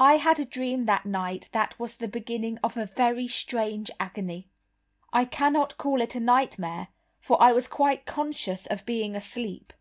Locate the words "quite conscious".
7.68-8.66